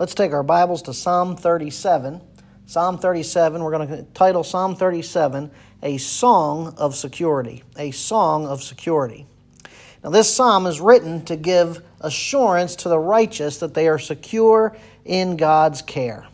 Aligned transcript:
Let's 0.00 0.14
take 0.14 0.32
our 0.32 0.42
Bibles 0.42 0.80
to 0.84 0.94
Psalm 0.94 1.36
37. 1.36 2.22
Psalm 2.64 2.96
37, 2.96 3.62
we're 3.62 3.70
going 3.70 3.86
to 3.86 4.02
title 4.14 4.42
Psalm 4.42 4.74
37 4.74 5.50
A 5.82 5.98
Song 5.98 6.72
of 6.78 6.96
Security. 6.96 7.62
A 7.76 7.90
Song 7.90 8.46
of 8.46 8.62
Security. 8.62 9.26
Now, 10.02 10.08
this 10.08 10.34
psalm 10.34 10.64
is 10.64 10.80
written 10.80 11.22
to 11.26 11.36
give 11.36 11.84
assurance 12.00 12.76
to 12.76 12.88
the 12.88 12.98
righteous 12.98 13.58
that 13.58 13.74
they 13.74 13.88
are 13.88 13.98
secure 13.98 14.74
in 15.04 15.36
God's 15.36 15.82
care. 15.82 16.26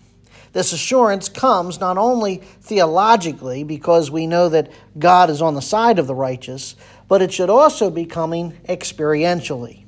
This 0.52 0.72
assurance 0.72 1.28
comes 1.28 1.80
not 1.80 1.98
only 1.98 2.36
theologically, 2.36 3.64
because 3.64 4.12
we 4.12 4.28
know 4.28 4.48
that 4.48 4.70
God 4.96 5.28
is 5.28 5.42
on 5.42 5.56
the 5.56 5.60
side 5.60 5.98
of 5.98 6.06
the 6.06 6.14
righteous, 6.14 6.76
but 7.08 7.20
it 7.20 7.32
should 7.32 7.50
also 7.50 7.90
be 7.90 8.06
coming 8.06 8.52
experientially. 8.68 9.86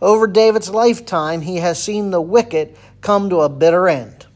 Over 0.00 0.28
David's 0.28 0.70
lifetime, 0.70 1.40
he 1.40 1.56
has 1.56 1.82
seen 1.82 2.10
the 2.10 2.20
wicked 2.20 2.76
come 3.08 3.30
to 3.30 3.40
a 3.40 3.48
bitter 3.48 3.88
end. 3.88 4.26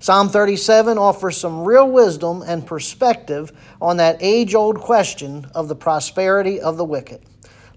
Psalm 0.00 0.28
37 0.28 0.98
offers 0.98 1.36
some 1.36 1.64
real 1.64 1.88
wisdom 1.88 2.42
and 2.42 2.66
perspective 2.66 3.52
on 3.80 3.98
that 3.98 4.16
age 4.18 4.52
old 4.52 4.80
question 4.80 5.46
of 5.54 5.68
the 5.68 5.76
prosperity 5.76 6.60
of 6.60 6.76
the 6.76 6.84
wicked. 6.84 7.22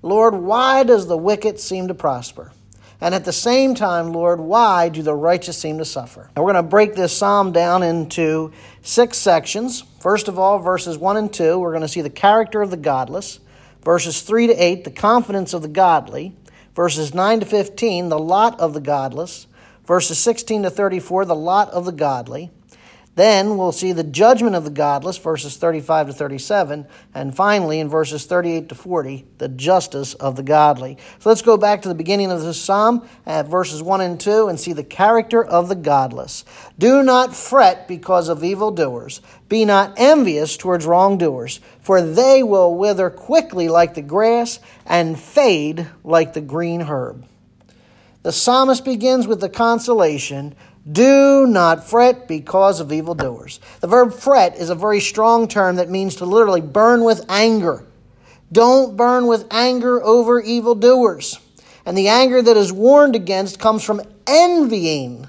Lord, 0.02 0.34
why 0.34 0.82
does 0.82 1.06
the 1.06 1.16
wicked 1.16 1.60
seem 1.60 1.88
to 1.90 1.94
prosper? 1.94 2.52
And 3.00 3.14
at 3.14 3.26
the 3.26 3.32
same 3.32 3.76
time, 3.76 4.12
Lord, 4.12 4.40
why 4.40 4.90
do 4.90 5.04
the 5.04 5.14
righteous 5.14 5.56
seem 5.56 5.78
to 5.78 5.86
suffer? 5.86 6.32
And 6.36 6.44
we're 6.44 6.54
going 6.54 6.66
to 6.66 6.68
break 6.68 6.96
this 6.96 7.16
psalm 7.16 7.52
down 7.52 7.84
into 7.84 8.52
six 8.82 9.20
sections. 9.20 9.84
First 10.00 10.28
of 10.28 10.40
all, 10.40 10.58
verses 10.58 10.98
1 10.98 11.16
and 11.16 11.32
2, 11.32 11.60
we're 11.60 11.74
going 11.74 11.84
to 11.84 11.88
see 11.88 12.02
the 12.02 12.10
character 12.10 12.64
of 12.64 12.72
the 12.72 12.78
godless. 12.78 13.40
Verses 13.84 14.24
3 14.24 14.48
to 14.48 14.54
8, 14.54 14.84
the 14.84 14.90
confidence 14.90 15.54
of 15.54 15.62
the 15.62 15.68
godly. 15.68 16.36
Verses 16.74 17.14
9 17.14 17.42
to 17.42 17.46
15, 17.46 18.10
the 18.10 18.18
lot 18.18 18.60
of 18.60 18.74
the 18.74 18.82
godless 18.82 19.46
verses 19.90 20.20
16 20.20 20.62
to 20.62 20.70
34, 20.70 21.26
the 21.26 21.34
lot 21.34 21.68
of 21.72 21.84
the 21.84 21.92
godly. 21.92 22.52
Then 23.16 23.58
we'll 23.58 23.72
see 23.72 23.92
the 23.92 24.04
judgment 24.04 24.56
of 24.56 24.64
the 24.64 24.70
godless, 24.70 25.18
verses 25.18 25.58
35 25.58 26.08
to 26.08 26.14
37. 26.14 26.86
And 27.16 27.36
finally, 27.36 27.80
in 27.80 27.90
verses 27.90 28.28
38 28.28 28.70
to 28.70 28.76
40, 28.76 29.26
the 29.40 29.48
justice 29.48 30.14
of 30.14 30.36
the 30.36 30.44
godly. 30.44 31.00
So 31.18 31.30
let's 31.30 31.42
go 31.42 31.58
back 31.58 31.82
to 31.82 31.90
the 31.90 31.96
beginning 31.96 32.30
of 32.30 32.44
this 32.44 32.62
psalm 32.62 33.10
at 33.26 33.48
verses 33.48 33.82
1 33.82 34.02
and 34.02 34.20
2 34.20 34.48
and 34.48 34.60
see 34.60 34.74
the 34.74 34.84
character 34.84 35.44
of 35.44 35.70
the 35.70 35.76
godless. 35.76 36.46
Do 36.78 37.02
not 37.02 37.36
fret 37.36 37.88
because 37.88 38.30
of 38.30 38.44
evildoers. 38.44 39.22
Be 39.50 39.66
not 39.66 39.96
envious 39.98 40.56
towards 40.56 40.86
wrongdoers, 40.86 41.62
for 41.82 42.00
they 42.00 42.44
will 42.44 42.76
wither 42.76 43.10
quickly 43.10 43.70
like 43.70 43.96
the 43.96 44.04
grass 44.04 44.60
and 44.86 45.20
fade 45.20 45.88
like 46.04 46.34
the 46.34 46.42
green 46.42 46.82
herb. 46.82 47.26
The 48.22 48.32
psalmist 48.32 48.84
begins 48.84 49.28
with 49.28 49.40
the 49.40 49.50
consolation 49.50 50.56
do 50.90 51.46
not 51.46 51.88
fret 51.88 52.28
because 52.28 52.80
of 52.80 52.92
evildoers. 52.92 53.60
The 53.80 53.88
verb 53.88 54.14
fret 54.14 54.56
is 54.56 54.70
a 54.70 54.76
very 54.76 55.00
strong 55.00 55.48
term 55.48 55.76
that 55.76 55.90
means 55.90 56.16
to 56.16 56.26
literally 56.26 56.62
burn 56.62 57.04
with 57.04 57.26
anger. 57.30 57.86
Don't 58.52 58.98
burn 58.98 59.28
with 59.28 59.46
anger 59.52 60.02
over 60.04 60.40
evildoers. 60.40 61.40
And 61.86 61.98
the 61.98 62.08
anger 62.08 62.42
that 62.42 62.58
is 62.58 62.74
warned 62.74 63.16
against 63.16 63.60
comes 63.60 63.84
from 63.84 64.02
envying 64.26 65.28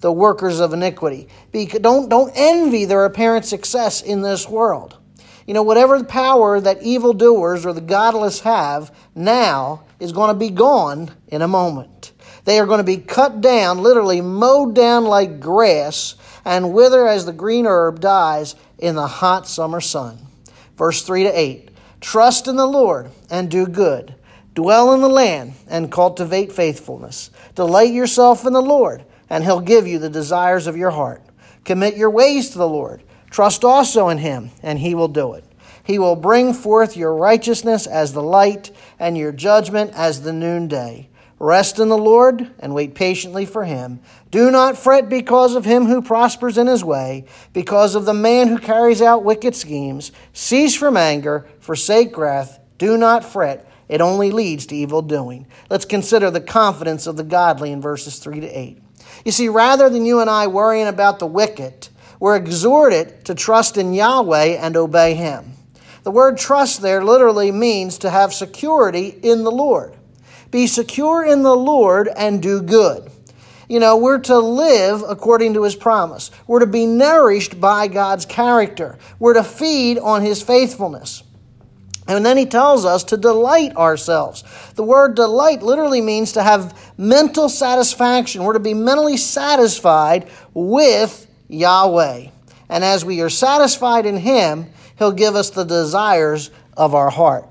the 0.00 0.12
workers 0.12 0.60
of 0.60 0.72
iniquity. 0.72 1.28
Don't, 1.52 2.08
don't 2.08 2.32
envy 2.34 2.84
their 2.84 3.04
apparent 3.04 3.44
success 3.44 4.02
in 4.02 4.22
this 4.22 4.48
world. 4.48 4.96
You 5.46 5.54
know, 5.54 5.62
whatever 5.62 6.02
power 6.04 6.60
that 6.60 6.82
evildoers 6.82 7.66
or 7.66 7.72
the 7.72 7.80
godless 7.80 8.40
have 8.40 8.94
now 9.14 9.84
is 9.98 10.12
going 10.12 10.28
to 10.28 10.38
be 10.38 10.50
gone 10.50 11.10
in 11.28 11.42
a 11.42 11.48
moment. 11.48 11.99
They 12.50 12.58
are 12.58 12.66
going 12.66 12.78
to 12.78 12.84
be 12.84 12.96
cut 12.96 13.40
down, 13.40 13.78
literally 13.78 14.20
mowed 14.20 14.74
down 14.74 15.04
like 15.04 15.38
grass, 15.38 16.16
and 16.44 16.72
wither 16.72 17.06
as 17.06 17.24
the 17.24 17.32
green 17.32 17.64
herb 17.64 18.00
dies 18.00 18.56
in 18.76 18.96
the 18.96 19.06
hot 19.06 19.46
summer 19.46 19.80
sun. 19.80 20.18
Verse 20.76 21.04
3 21.04 21.22
to 21.22 21.30
8 21.30 21.70
Trust 22.00 22.48
in 22.48 22.56
the 22.56 22.66
Lord 22.66 23.12
and 23.30 23.48
do 23.48 23.68
good. 23.68 24.16
Dwell 24.52 24.92
in 24.94 25.00
the 25.00 25.08
land 25.08 25.52
and 25.68 25.92
cultivate 25.92 26.50
faithfulness. 26.50 27.30
Delight 27.54 27.92
yourself 27.92 28.44
in 28.44 28.52
the 28.52 28.60
Lord, 28.60 29.04
and 29.28 29.44
he'll 29.44 29.60
give 29.60 29.86
you 29.86 30.00
the 30.00 30.10
desires 30.10 30.66
of 30.66 30.76
your 30.76 30.90
heart. 30.90 31.22
Commit 31.64 31.96
your 31.96 32.10
ways 32.10 32.50
to 32.50 32.58
the 32.58 32.66
Lord. 32.66 33.04
Trust 33.30 33.62
also 33.62 34.08
in 34.08 34.18
him, 34.18 34.50
and 34.60 34.80
he 34.80 34.96
will 34.96 35.06
do 35.06 35.34
it. 35.34 35.44
He 35.84 36.00
will 36.00 36.16
bring 36.16 36.52
forth 36.52 36.96
your 36.96 37.14
righteousness 37.14 37.86
as 37.86 38.12
the 38.12 38.24
light, 38.24 38.72
and 38.98 39.16
your 39.16 39.30
judgment 39.30 39.92
as 39.94 40.22
the 40.22 40.32
noonday. 40.32 41.09
Rest 41.42 41.78
in 41.78 41.88
the 41.88 41.96
Lord 41.96 42.50
and 42.58 42.74
wait 42.74 42.94
patiently 42.94 43.46
for 43.46 43.64
him. 43.64 44.00
Do 44.30 44.50
not 44.50 44.76
fret 44.76 45.08
because 45.08 45.54
of 45.54 45.64
him 45.64 45.86
who 45.86 46.02
prospers 46.02 46.58
in 46.58 46.66
his 46.66 46.84
way, 46.84 47.24
because 47.54 47.94
of 47.94 48.04
the 48.04 48.12
man 48.12 48.48
who 48.48 48.58
carries 48.58 49.00
out 49.00 49.24
wicked 49.24 49.56
schemes. 49.56 50.12
Cease 50.34 50.76
from 50.76 50.98
anger, 50.98 51.48
forsake 51.58 52.16
wrath. 52.18 52.60
Do 52.76 52.98
not 52.98 53.24
fret. 53.24 53.66
It 53.88 54.02
only 54.02 54.30
leads 54.30 54.66
to 54.66 54.76
evil 54.76 55.00
doing. 55.00 55.46
Let's 55.70 55.86
consider 55.86 56.30
the 56.30 56.42
confidence 56.42 57.06
of 57.06 57.16
the 57.16 57.24
godly 57.24 57.72
in 57.72 57.80
verses 57.80 58.18
3 58.18 58.40
to 58.40 58.46
8. 58.46 58.78
You 59.24 59.32
see, 59.32 59.48
rather 59.48 59.88
than 59.88 60.04
you 60.04 60.20
and 60.20 60.28
I 60.28 60.46
worrying 60.46 60.88
about 60.88 61.20
the 61.20 61.26
wicked, 61.26 61.88
we're 62.20 62.36
exhorted 62.36 63.24
to 63.24 63.34
trust 63.34 63.78
in 63.78 63.94
Yahweh 63.94 64.58
and 64.60 64.76
obey 64.76 65.14
him. 65.14 65.54
The 66.02 66.10
word 66.10 66.36
trust 66.36 66.82
there 66.82 67.02
literally 67.02 67.50
means 67.50 67.96
to 67.98 68.10
have 68.10 68.34
security 68.34 69.08
in 69.08 69.42
the 69.42 69.50
Lord. 69.50 69.96
Be 70.50 70.66
secure 70.66 71.24
in 71.24 71.42
the 71.42 71.54
Lord 71.54 72.08
and 72.08 72.42
do 72.42 72.60
good. 72.62 73.10
You 73.68 73.78
know, 73.78 73.96
we're 73.96 74.18
to 74.18 74.38
live 74.38 75.04
according 75.06 75.54
to 75.54 75.62
his 75.62 75.76
promise. 75.76 76.32
We're 76.48 76.60
to 76.60 76.66
be 76.66 76.86
nourished 76.86 77.60
by 77.60 77.86
God's 77.86 78.26
character. 78.26 78.98
We're 79.20 79.34
to 79.34 79.44
feed 79.44 79.98
on 79.98 80.22
his 80.22 80.42
faithfulness. 80.42 81.22
And 82.08 82.26
then 82.26 82.36
he 82.36 82.46
tells 82.46 82.84
us 82.84 83.04
to 83.04 83.16
delight 83.16 83.76
ourselves. 83.76 84.42
The 84.74 84.82
word 84.82 85.14
delight 85.14 85.62
literally 85.62 86.00
means 86.00 86.32
to 86.32 86.42
have 86.42 86.92
mental 86.98 87.48
satisfaction. 87.48 88.42
We're 88.42 88.54
to 88.54 88.58
be 88.58 88.74
mentally 88.74 89.16
satisfied 89.16 90.28
with 90.52 91.28
Yahweh. 91.46 92.26
And 92.68 92.84
as 92.84 93.04
we 93.04 93.20
are 93.20 93.30
satisfied 93.30 94.06
in 94.06 94.16
him, 94.16 94.66
he'll 94.98 95.12
give 95.12 95.36
us 95.36 95.50
the 95.50 95.64
desires 95.64 96.50
of 96.76 96.96
our 96.96 97.10
heart. 97.10 97.49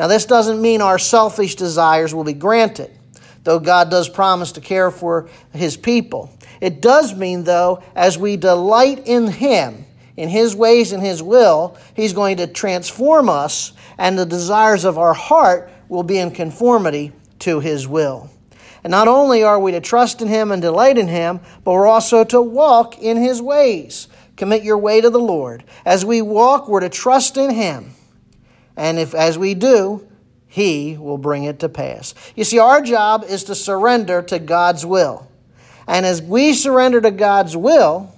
Now, 0.00 0.06
this 0.06 0.24
doesn't 0.24 0.62
mean 0.62 0.80
our 0.80 0.98
selfish 0.98 1.56
desires 1.56 2.14
will 2.14 2.24
be 2.24 2.32
granted, 2.32 2.90
though 3.44 3.58
God 3.58 3.90
does 3.90 4.08
promise 4.08 4.52
to 4.52 4.62
care 4.62 4.90
for 4.90 5.28
his 5.52 5.76
people. 5.76 6.32
It 6.62 6.80
does 6.80 7.14
mean, 7.14 7.44
though, 7.44 7.82
as 7.94 8.16
we 8.16 8.38
delight 8.38 9.06
in 9.06 9.26
him, 9.26 9.84
in 10.16 10.30
his 10.30 10.56
ways 10.56 10.92
and 10.92 11.02
his 11.02 11.22
will, 11.22 11.76
he's 11.92 12.14
going 12.14 12.38
to 12.38 12.46
transform 12.46 13.28
us, 13.28 13.74
and 13.98 14.18
the 14.18 14.24
desires 14.24 14.86
of 14.86 14.96
our 14.96 15.12
heart 15.12 15.70
will 15.90 16.02
be 16.02 16.16
in 16.16 16.30
conformity 16.30 17.12
to 17.40 17.60
his 17.60 17.86
will. 17.86 18.30
And 18.82 18.90
not 18.90 19.06
only 19.06 19.42
are 19.42 19.60
we 19.60 19.72
to 19.72 19.82
trust 19.82 20.22
in 20.22 20.28
him 20.28 20.50
and 20.50 20.62
delight 20.62 20.96
in 20.96 21.08
him, 21.08 21.40
but 21.62 21.72
we're 21.72 21.86
also 21.86 22.24
to 22.24 22.40
walk 22.40 22.98
in 22.98 23.18
his 23.18 23.42
ways. 23.42 24.08
Commit 24.36 24.62
your 24.62 24.78
way 24.78 25.02
to 25.02 25.10
the 25.10 25.20
Lord. 25.20 25.62
As 25.84 26.06
we 26.06 26.22
walk, 26.22 26.68
we're 26.70 26.80
to 26.80 26.88
trust 26.88 27.36
in 27.36 27.50
him. 27.50 27.96
And 28.80 28.98
if 28.98 29.14
as 29.14 29.36
we 29.36 29.52
do, 29.52 30.08
he 30.46 30.96
will 30.98 31.18
bring 31.18 31.44
it 31.44 31.58
to 31.58 31.68
pass. 31.68 32.14
You 32.34 32.44
see, 32.44 32.58
our 32.58 32.80
job 32.80 33.24
is 33.28 33.44
to 33.44 33.54
surrender 33.54 34.22
to 34.22 34.38
God's 34.38 34.86
will. 34.86 35.30
And 35.86 36.06
as 36.06 36.22
we 36.22 36.54
surrender 36.54 36.98
to 37.02 37.10
God's 37.10 37.54
will, 37.54 38.10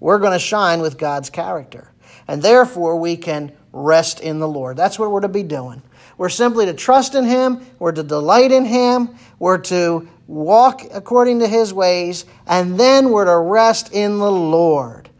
we're 0.00 0.18
going 0.18 0.32
to 0.32 0.40
shine 0.40 0.80
with 0.80 0.98
God's 0.98 1.30
character. 1.30 1.92
And 2.26 2.42
therefore, 2.42 2.98
we 2.98 3.16
can 3.16 3.52
rest 3.72 4.18
in 4.18 4.40
the 4.40 4.48
Lord. 4.48 4.76
That's 4.76 4.98
what 4.98 5.12
we're 5.12 5.20
to 5.20 5.28
be 5.28 5.44
doing. 5.44 5.82
We're 6.18 6.30
simply 6.30 6.66
to 6.66 6.74
trust 6.74 7.14
in 7.14 7.24
Him, 7.24 7.64
we're 7.78 7.92
to 7.92 8.02
delight 8.02 8.50
in 8.50 8.64
Him, 8.64 9.14
we're 9.38 9.58
to 9.58 10.08
walk 10.26 10.82
according 10.92 11.38
to 11.38 11.46
His 11.46 11.72
ways, 11.72 12.26
and 12.48 12.78
then 12.78 13.10
we're 13.10 13.26
to 13.26 13.38
rest 13.38 13.92
in 13.92 14.18
the 14.18 14.32
Lord. 14.32 15.10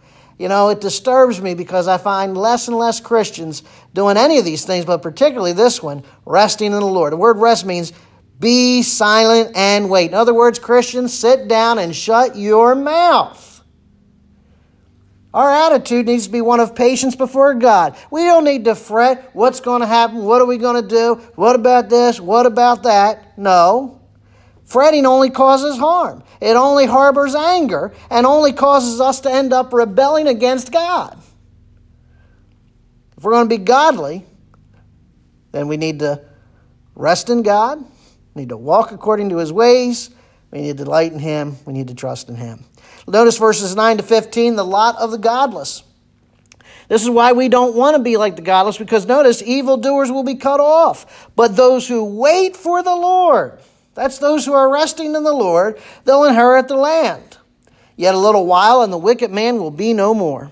You 0.43 0.49
know, 0.49 0.71
it 0.71 0.81
disturbs 0.81 1.41
me 1.41 1.55
because 1.55 1.87
I 1.87 1.99
find 1.99 2.37
less 2.37 2.67
and 2.67 2.77
less 2.77 2.99
Christians 2.99 3.63
doing 3.95 4.17
any 4.17 4.41
of 4.41 4.45
these 4.45 4.65
things, 4.65 4.85
but 4.85 5.01
particularly 5.01 5.53
this 5.53 5.81
one, 5.81 6.03
resting 6.27 6.73
in 6.73 6.81
the 6.81 6.85
Lord. 6.85 7.13
The 7.13 7.17
word 7.17 7.39
rest 7.39 7.65
means 7.65 7.93
be 8.41 8.83
silent 8.83 9.57
and 9.57 9.89
wait. 9.89 10.11
In 10.11 10.15
other 10.15 10.35
words, 10.35 10.59
Christians, 10.59 11.17
sit 11.17 11.47
down 11.47 11.79
and 11.79 11.95
shut 11.95 12.35
your 12.35 12.75
mouth. 12.75 13.63
Our 15.33 15.49
attitude 15.49 16.07
needs 16.07 16.27
to 16.27 16.33
be 16.33 16.41
one 16.41 16.59
of 16.59 16.75
patience 16.75 17.15
before 17.15 17.55
God. 17.55 17.97
We 18.11 18.25
don't 18.25 18.43
need 18.43 18.65
to 18.65 18.75
fret 18.75 19.31
what's 19.35 19.61
going 19.61 19.83
to 19.83 19.87
happen, 19.87 20.25
what 20.25 20.43
are 20.43 20.47
we 20.47 20.59
going 20.59 20.83
to 20.83 20.89
do, 20.89 21.15
what 21.37 21.55
about 21.55 21.89
this, 21.89 22.21
what 22.21 22.47
about 22.47 22.83
that. 22.83 23.39
No. 23.39 24.02
Fretting 24.73 25.05
only 25.05 25.29
causes 25.29 25.77
harm. 25.77 26.25
It 26.41 26.57
only 26.57 26.87
harbors 26.87 27.35
anger 27.35 27.93
and 28.09 28.25
only 28.25 28.55
causes 28.55 29.03
us 29.03 29.21
to 29.21 29.31
end 29.31 29.53
up 29.53 29.75
rebelling 29.75 30.27
against 30.27 30.73
God. 30.73 31.19
If 33.19 33.23
we're 33.23 33.33
going 33.33 33.51
to 33.51 33.55
be 33.55 33.63
godly, 33.63 34.25
then 35.51 35.69
we 35.69 35.77
need 35.77 35.99
to 35.99 36.23
rest 36.95 37.29
in 37.29 37.43
God, 37.43 37.85
we 38.33 38.43
need 38.43 38.49
to 38.49 38.57
walk 38.57 38.93
according 38.93 39.29
to 39.29 39.37
his 39.37 39.53
ways, 39.53 40.09
We 40.51 40.63
need 40.63 40.79
to 40.79 40.85
delight 40.85 41.13
in 41.13 41.19
Him. 41.19 41.57
We 41.67 41.75
need 41.75 41.89
to 41.89 41.95
trust 41.95 42.31
in 42.31 42.37
Him. 42.37 42.65
Notice 43.07 43.37
verses 43.37 43.77
9 43.77 43.99
to 43.99 44.03
15 44.03 44.57
the 44.57 44.65
lot 44.65 44.97
of 44.97 45.11
the 45.11 45.19
godless. 45.19 45.83
This 46.89 47.03
is 47.03 47.11
why 47.11 47.33
we 47.33 47.51
don't 47.51 47.75
want 47.75 47.99
to 47.99 48.03
be 48.03 48.17
like 48.17 48.37
the 48.37 48.43
godless, 48.43 48.79
because 48.79 49.05
notice, 49.05 49.43
evildoers 49.43 50.11
will 50.11 50.25
be 50.25 50.37
cut 50.37 50.61
off. 50.61 51.31
But 51.37 51.57
those 51.57 51.87
who 51.87 52.05
wait 52.05 52.57
for 52.57 52.83
the 52.83 52.97
Lord, 52.97 53.61
that's 53.95 54.19
those 54.19 54.47
who 54.47 54.53
are 54.53 54.73
resting 54.73 55.15
in 55.15 55.23
the 55.23 55.33
Lord, 55.33 55.79
they'll 56.05 56.25
inherit 56.25 56.69
the 56.69 56.77
land. 56.77 57.39
Yet 57.97 58.15
a 58.15 58.19
little 58.19 58.47
while, 58.47 58.83
and 58.83 58.93
the 58.93 58.99
wicked 58.99 59.31
man 59.31 59.59
will 59.59 59.71
be 59.71 59.93
no 59.93 60.15
more. 60.15 60.51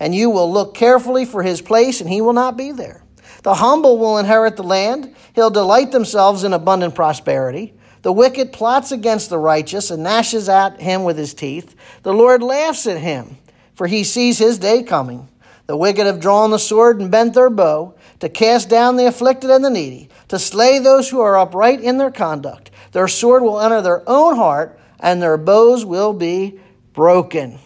And 0.00 0.14
you 0.14 0.30
will 0.30 0.50
look 0.50 0.74
carefully 0.74 1.24
for 1.24 1.42
his 1.42 1.60
place, 1.60 2.00
and 2.00 2.08
he 2.08 2.20
will 2.20 2.32
not 2.32 2.56
be 2.56 2.72
there. 2.72 3.02
The 3.42 3.54
humble 3.54 3.98
will 3.98 4.18
inherit 4.18 4.56
the 4.56 4.62
land. 4.62 5.14
He'll 5.34 5.50
delight 5.50 5.92
themselves 5.92 6.44
in 6.44 6.52
abundant 6.52 6.94
prosperity. 6.94 7.74
The 8.02 8.12
wicked 8.12 8.52
plots 8.52 8.92
against 8.92 9.28
the 9.28 9.38
righteous 9.38 9.90
and 9.90 10.02
gnashes 10.02 10.48
at 10.48 10.80
him 10.80 11.04
with 11.04 11.18
his 11.18 11.34
teeth. 11.34 11.74
The 12.02 12.14
Lord 12.14 12.42
laughs 12.42 12.86
at 12.86 12.98
him, 12.98 13.36
for 13.74 13.86
he 13.86 14.04
sees 14.04 14.38
his 14.38 14.58
day 14.58 14.82
coming. 14.82 15.28
The 15.66 15.76
wicked 15.76 16.06
have 16.06 16.20
drawn 16.20 16.50
the 16.50 16.58
sword 16.58 17.00
and 17.00 17.10
bent 17.10 17.34
their 17.34 17.50
bow 17.50 17.94
to 18.20 18.28
cast 18.28 18.68
down 18.68 18.96
the 18.96 19.06
afflicted 19.06 19.50
and 19.50 19.64
the 19.64 19.70
needy, 19.70 20.08
to 20.28 20.38
slay 20.38 20.78
those 20.78 21.10
who 21.10 21.20
are 21.20 21.36
upright 21.36 21.80
in 21.80 21.98
their 21.98 22.10
conduct. 22.10 22.67
Their 22.92 23.08
sword 23.08 23.42
will 23.42 23.60
enter 23.60 23.82
their 23.82 24.08
own 24.08 24.36
heart, 24.36 24.78
and 25.00 25.22
their 25.22 25.36
bows 25.36 25.84
will 25.84 26.12
be 26.12 26.58
broken. 26.92 27.58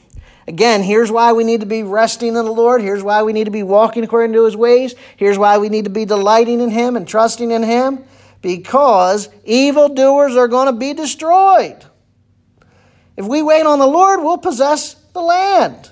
Again, 0.49 0.83
here's 0.83 1.11
why 1.11 1.33
we 1.33 1.45
need 1.45 1.61
to 1.61 1.67
be 1.67 1.85
resting 1.85 2.31
in 2.31 2.35
the 2.35 2.53
Lord. 2.53 2.83
Here's 2.83 3.03
why 3.03 3.23
we 3.23 3.33
need 3.33 3.45
to 3.45 3.53
be 3.53 3.63
walking 3.63 4.03
according 4.03 4.33
to 4.33 4.45
his 4.45 4.57
ways. 4.57 4.95
Here's 5.17 5.39
why 5.39 5.59
we 5.59 5.69
need 5.69 5.85
to 5.85 5.91
be 5.91 6.05
delighting 6.05 6.61
in 6.61 6.71
him 6.71 6.97
and 6.97 7.07
trusting 7.07 7.51
in 7.51 7.63
him. 7.63 8.05
Because 8.41 9.29
evildoers 9.45 10.35
are 10.35 10.49
going 10.49 10.67
to 10.67 10.73
be 10.73 10.95
destroyed. 10.95 11.85
If 13.17 13.25
we 13.25 13.41
wait 13.41 13.67
on 13.67 13.79
the 13.79 13.87
Lord, 13.87 14.21
we'll 14.21 14.39
possess 14.39 14.95
the 15.13 15.21
land. 15.21 15.92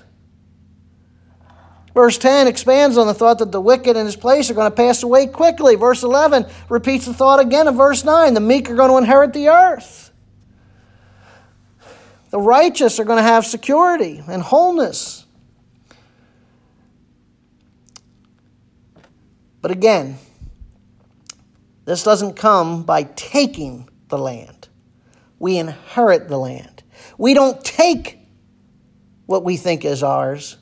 Verse 1.93 2.17
10 2.17 2.47
expands 2.47 2.97
on 2.97 3.07
the 3.07 3.13
thought 3.13 3.39
that 3.39 3.51
the 3.51 3.59
wicked 3.59 3.97
in 3.97 4.05
his 4.05 4.15
place 4.15 4.49
are 4.49 4.53
going 4.53 4.69
to 4.69 4.75
pass 4.75 5.03
away 5.03 5.27
quickly. 5.27 5.75
Verse 5.75 6.03
11 6.03 6.45
repeats 6.69 7.05
the 7.05 7.13
thought 7.13 7.39
again 7.39 7.67
of 7.67 7.75
verse 7.75 8.05
9 8.05 8.33
the 8.33 8.39
meek 8.39 8.69
are 8.69 8.75
going 8.75 8.91
to 8.91 8.97
inherit 8.97 9.33
the 9.33 9.49
earth. 9.49 10.11
The 12.29 12.39
righteous 12.39 12.97
are 12.99 13.03
going 13.03 13.17
to 13.17 13.23
have 13.23 13.45
security 13.45 14.23
and 14.25 14.41
wholeness. 14.41 15.25
But 19.61 19.71
again, 19.71 20.17
this 21.83 22.03
doesn't 22.03 22.35
come 22.35 22.83
by 22.83 23.03
taking 23.03 23.89
the 24.07 24.17
land. 24.17 24.69
We 25.39 25.57
inherit 25.57 26.29
the 26.29 26.37
land. 26.37 26.83
We 27.17 27.33
don't 27.33 27.63
take 27.65 28.17
what 29.25 29.43
we 29.43 29.57
think 29.57 29.83
is 29.83 30.03
ours 30.03 30.57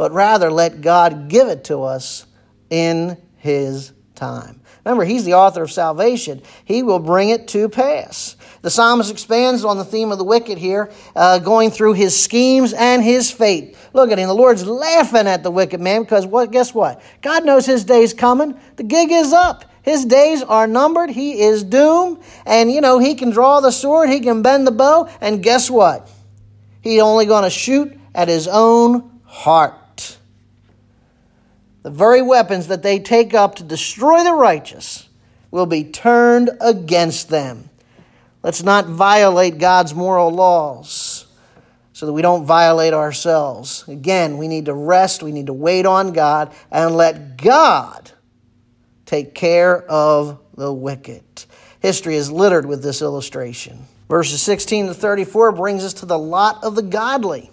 but 0.00 0.12
rather 0.12 0.50
let 0.50 0.80
God 0.80 1.28
give 1.28 1.48
it 1.48 1.64
to 1.64 1.82
us 1.82 2.26
in 2.70 3.18
His 3.36 3.92
time. 4.14 4.62
Remember, 4.82 5.04
He's 5.04 5.26
the 5.26 5.34
author 5.34 5.62
of 5.62 5.70
salvation, 5.70 6.40
He 6.64 6.82
will 6.82 7.00
bring 7.00 7.28
it 7.28 7.48
to 7.48 7.68
pass. 7.68 8.34
The 8.62 8.70
psalmist 8.70 9.10
expands 9.10 9.62
on 9.62 9.76
the 9.76 9.84
theme 9.84 10.10
of 10.10 10.16
the 10.16 10.24
wicked 10.24 10.56
here, 10.56 10.90
uh, 11.14 11.38
going 11.40 11.70
through 11.70 11.94
his 11.94 12.18
schemes 12.18 12.72
and 12.72 13.04
his 13.04 13.30
fate. 13.30 13.76
Look 13.92 14.10
at 14.10 14.18
him. 14.18 14.28
The 14.28 14.34
Lord's 14.34 14.66
laughing 14.66 15.26
at 15.26 15.42
the 15.42 15.50
wicked 15.50 15.82
man 15.82 16.00
because 16.00 16.26
what? 16.26 16.50
Guess 16.50 16.72
what? 16.72 17.02
God 17.20 17.44
knows 17.44 17.66
his 17.66 17.84
day's 17.84 18.14
coming. 18.14 18.58
The 18.76 18.84
gig 18.84 19.10
is 19.10 19.34
up. 19.34 19.66
His 19.82 20.06
days 20.06 20.42
are 20.42 20.66
numbered. 20.66 21.10
He 21.10 21.42
is 21.42 21.62
doomed. 21.62 22.22
And, 22.46 22.72
you 22.72 22.80
know, 22.80 22.98
he 22.98 23.16
can 23.16 23.32
draw 23.32 23.60
the 23.60 23.70
sword, 23.70 24.08
he 24.08 24.20
can 24.20 24.40
bend 24.40 24.66
the 24.66 24.72
bow, 24.72 25.10
and 25.20 25.42
guess 25.42 25.70
what? 25.70 26.10
He's 26.80 27.02
only 27.02 27.26
going 27.26 27.44
to 27.44 27.50
shoot 27.50 28.00
at 28.14 28.28
his 28.28 28.48
own 28.48 29.20
heart 29.24 29.74
the 31.82 31.90
very 31.90 32.22
weapons 32.22 32.68
that 32.68 32.82
they 32.82 32.98
take 32.98 33.34
up 33.34 33.56
to 33.56 33.64
destroy 33.64 34.22
the 34.22 34.34
righteous 34.34 35.08
will 35.50 35.66
be 35.66 35.84
turned 35.84 36.50
against 36.60 37.28
them. 37.28 37.70
Let's 38.42 38.62
not 38.62 38.86
violate 38.86 39.58
God's 39.58 39.94
moral 39.94 40.30
laws 40.30 41.26
so 41.92 42.06
that 42.06 42.12
we 42.12 42.22
don't 42.22 42.46
violate 42.46 42.94
ourselves. 42.94 43.84
Again, 43.88 44.38
we 44.38 44.48
need 44.48 44.66
to 44.66 44.74
rest, 44.74 45.22
we 45.22 45.32
need 45.32 45.46
to 45.46 45.52
wait 45.52 45.84
on 45.84 46.12
God, 46.12 46.52
and 46.70 46.96
let 46.96 47.36
God 47.36 48.10
take 49.04 49.34
care 49.34 49.82
of 49.82 50.40
the 50.54 50.72
wicked. 50.72 51.22
History 51.80 52.14
is 52.14 52.30
littered 52.30 52.64
with 52.64 52.82
this 52.82 53.02
illustration. 53.02 53.86
Verses 54.08 54.40
16 54.42 54.88
to 54.88 54.94
34 54.94 55.52
brings 55.52 55.84
us 55.84 55.94
to 55.94 56.06
the 56.06 56.18
lot 56.18 56.64
of 56.64 56.74
the 56.74 56.82
godly. 56.82 57.50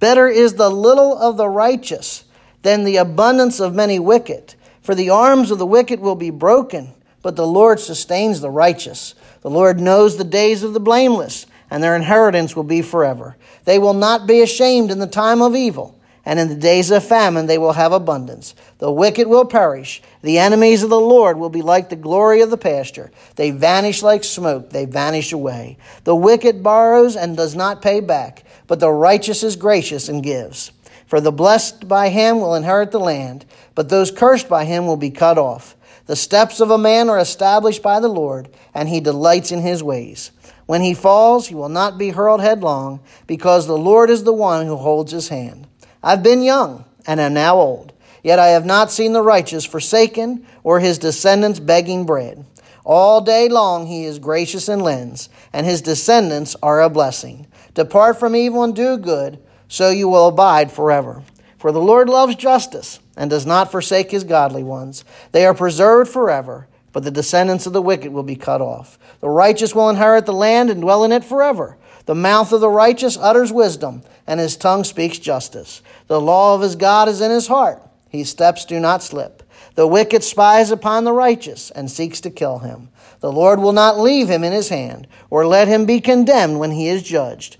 Better 0.00 0.28
is 0.28 0.54
the 0.54 0.70
little 0.70 1.16
of 1.18 1.36
the 1.36 1.48
righteous 1.48 2.23
than 2.64 2.82
the 2.82 2.96
abundance 2.96 3.60
of 3.60 3.74
many 3.74 4.00
wicked. 4.00 4.54
For 4.82 4.94
the 4.94 5.10
arms 5.10 5.50
of 5.50 5.58
the 5.58 5.66
wicked 5.66 6.00
will 6.00 6.16
be 6.16 6.30
broken, 6.30 6.92
but 7.22 7.36
the 7.36 7.46
Lord 7.46 7.78
sustains 7.78 8.40
the 8.40 8.50
righteous. 8.50 9.14
The 9.42 9.50
Lord 9.50 9.78
knows 9.78 10.16
the 10.16 10.24
days 10.24 10.62
of 10.62 10.72
the 10.72 10.80
blameless, 10.80 11.46
and 11.70 11.82
their 11.82 11.94
inheritance 11.94 12.56
will 12.56 12.64
be 12.64 12.82
forever. 12.82 13.36
They 13.64 13.78
will 13.78 13.94
not 13.94 14.26
be 14.26 14.40
ashamed 14.40 14.90
in 14.90 14.98
the 14.98 15.06
time 15.06 15.42
of 15.42 15.54
evil, 15.54 15.98
and 16.24 16.38
in 16.38 16.48
the 16.48 16.54
days 16.54 16.90
of 16.90 17.04
famine 17.04 17.46
they 17.46 17.58
will 17.58 17.74
have 17.74 17.92
abundance. 17.92 18.54
The 18.78 18.90
wicked 18.90 19.28
will 19.28 19.44
perish. 19.44 20.02
The 20.22 20.38
enemies 20.38 20.82
of 20.82 20.88
the 20.88 20.98
Lord 20.98 21.36
will 21.36 21.50
be 21.50 21.62
like 21.62 21.90
the 21.90 21.96
glory 21.96 22.40
of 22.40 22.48
the 22.48 22.56
pasture. 22.56 23.10
They 23.36 23.50
vanish 23.50 24.02
like 24.02 24.24
smoke, 24.24 24.70
they 24.70 24.86
vanish 24.86 25.32
away. 25.32 25.76
The 26.04 26.16
wicked 26.16 26.62
borrows 26.62 27.14
and 27.14 27.36
does 27.36 27.54
not 27.54 27.82
pay 27.82 28.00
back, 28.00 28.44
but 28.66 28.80
the 28.80 28.90
righteous 28.90 29.42
is 29.42 29.56
gracious 29.56 30.08
and 30.08 30.22
gives. 30.22 30.72
For 31.14 31.20
the 31.20 31.30
blessed 31.30 31.86
by 31.86 32.08
him 32.08 32.40
will 32.40 32.56
inherit 32.56 32.90
the 32.90 32.98
land, 32.98 33.44
but 33.76 33.88
those 33.88 34.10
cursed 34.10 34.48
by 34.48 34.64
him 34.64 34.84
will 34.84 34.96
be 34.96 35.10
cut 35.10 35.38
off. 35.38 35.76
The 36.06 36.16
steps 36.16 36.58
of 36.58 36.72
a 36.72 36.76
man 36.76 37.08
are 37.08 37.20
established 37.20 37.84
by 37.84 38.00
the 38.00 38.08
Lord, 38.08 38.48
and 38.74 38.88
he 38.88 38.98
delights 38.98 39.52
in 39.52 39.60
his 39.60 39.80
ways. 39.80 40.32
When 40.66 40.80
he 40.80 40.92
falls, 40.92 41.46
he 41.46 41.54
will 41.54 41.68
not 41.68 41.98
be 41.98 42.10
hurled 42.10 42.40
headlong, 42.40 42.98
because 43.28 43.68
the 43.68 43.78
Lord 43.78 44.10
is 44.10 44.24
the 44.24 44.32
one 44.32 44.66
who 44.66 44.74
holds 44.74 45.12
his 45.12 45.28
hand. 45.28 45.68
I've 46.02 46.24
been 46.24 46.42
young, 46.42 46.84
and 47.06 47.20
am 47.20 47.32
now 47.32 47.58
old, 47.58 47.92
yet 48.24 48.40
I 48.40 48.48
have 48.48 48.66
not 48.66 48.90
seen 48.90 49.12
the 49.12 49.22
righteous 49.22 49.64
forsaken, 49.64 50.44
or 50.64 50.80
his 50.80 50.98
descendants 50.98 51.60
begging 51.60 52.06
bread. 52.06 52.44
All 52.84 53.20
day 53.20 53.48
long 53.48 53.86
he 53.86 54.04
is 54.04 54.18
gracious 54.18 54.68
and 54.68 54.82
lends, 54.82 55.28
and 55.52 55.64
his 55.64 55.80
descendants 55.80 56.56
are 56.60 56.82
a 56.82 56.90
blessing. 56.90 57.46
Depart 57.74 58.18
from 58.18 58.34
evil 58.34 58.64
and 58.64 58.74
do 58.74 58.98
good 58.98 59.38
so 59.74 59.90
you 59.90 60.08
will 60.08 60.28
abide 60.28 60.70
forever. 60.70 61.20
For 61.58 61.72
the 61.72 61.80
Lord 61.80 62.08
loves 62.08 62.36
justice 62.36 63.00
and 63.16 63.28
does 63.28 63.44
not 63.44 63.72
forsake 63.72 64.12
his 64.12 64.22
godly 64.22 64.62
ones. 64.62 65.04
They 65.32 65.44
are 65.44 65.52
preserved 65.52 66.08
forever, 66.08 66.68
but 66.92 67.02
the 67.02 67.10
descendants 67.10 67.66
of 67.66 67.72
the 67.72 67.82
wicked 67.82 68.12
will 68.12 68.22
be 68.22 68.36
cut 68.36 68.60
off. 68.60 69.00
The 69.18 69.28
righteous 69.28 69.74
will 69.74 69.88
inherit 69.90 70.26
the 70.26 70.32
land 70.32 70.70
and 70.70 70.80
dwell 70.80 71.02
in 71.02 71.10
it 71.10 71.24
forever. 71.24 71.76
The 72.06 72.14
mouth 72.14 72.52
of 72.52 72.60
the 72.60 72.68
righteous 72.68 73.16
utters 73.16 73.52
wisdom, 73.52 74.04
and 74.28 74.38
his 74.38 74.56
tongue 74.56 74.84
speaks 74.84 75.18
justice. 75.18 75.82
The 76.06 76.20
law 76.20 76.54
of 76.54 76.60
his 76.60 76.76
God 76.76 77.08
is 77.08 77.20
in 77.20 77.32
his 77.32 77.48
heart. 77.48 77.82
His 78.08 78.30
steps 78.30 78.64
do 78.64 78.78
not 78.78 79.02
slip. 79.02 79.42
The 79.74 79.88
wicked 79.88 80.22
spies 80.22 80.70
upon 80.70 81.02
the 81.02 81.12
righteous 81.12 81.72
and 81.72 81.90
seeks 81.90 82.20
to 82.20 82.30
kill 82.30 82.60
him. 82.60 82.90
The 83.18 83.32
Lord 83.32 83.58
will 83.58 83.72
not 83.72 83.98
leave 83.98 84.28
him 84.28 84.44
in 84.44 84.52
his 84.52 84.68
hand, 84.68 85.08
or 85.30 85.44
let 85.44 85.66
him 85.66 85.84
be 85.84 86.00
condemned 86.00 86.60
when 86.60 86.70
he 86.70 86.86
is 86.86 87.02
judged. 87.02 87.56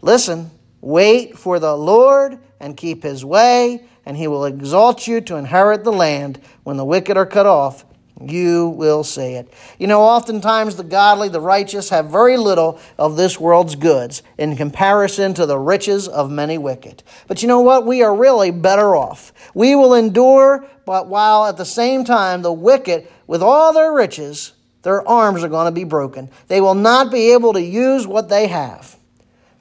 Listen, 0.00 0.52
Wait 0.80 1.38
for 1.38 1.58
the 1.58 1.76
Lord 1.76 2.38
and 2.60 2.76
keep 2.76 3.02
his 3.02 3.24
way, 3.24 3.84
and 4.04 4.16
he 4.16 4.28
will 4.28 4.44
exalt 4.44 5.06
you 5.06 5.20
to 5.22 5.36
inherit 5.36 5.84
the 5.84 5.92
land. 5.92 6.40
When 6.64 6.76
the 6.76 6.84
wicked 6.84 7.16
are 7.16 7.26
cut 7.26 7.46
off, 7.46 7.84
you 8.20 8.68
will 8.70 9.04
see 9.04 9.34
it. 9.34 9.52
You 9.78 9.86
know, 9.86 10.00
oftentimes 10.00 10.76
the 10.76 10.84
godly, 10.84 11.28
the 11.28 11.40
righteous, 11.40 11.90
have 11.90 12.06
very 12.10 12.36
little 12.36 12.80
of 12.98 13.16
this 13.16 13.38
world's 13.38 13.74
goods 13.74 14.22
in 14.38 14.56
comparison 14.56 15.34
to 15.34 15.44
the 15.44 15.58
riches 15.58 16.08
of 16.08 16.30
many 16.30 16.56
wicked. 16.56 17.02
But 17.26 17.42
you 17.42 17.48
know 17.48 17.60
what? 17.60 17.84
We 17.84 18.02
are 18.02 18.14
really 18.14 18.50
better 18.50 18.96
off. 18.96 19.32
We 19.54 19.74
will 19.74 19.94
endure, 19.94 20.66
but 20.86 21.08
while 21.08 21.46
at 21.46 21.58
the 21.58 21.66
same 21.66 22.04
time 22.04 22.40
the 22.42 22.52
wicked, 22.52 23.06
with 23.26 23.42
all 23.42 23.72
their 23.72 23.92
riches, 23.92 24.52
their 24.82 25.06
arms 25.06 25.42
are 25.42 25.48
going 25.48 25.66
to 25.66 25.72
be 25.72 25.84
broken. 25.84 26.30
They 26.48 26.60
will 26.60 26.74
not 26.74 27.10
be 27.10 27.32
able 27.32 27.52
to 27.52 27.60
use 27.60 28.06
what 28.06 28.28
they 28.28 28.46
have. 28.46 28.95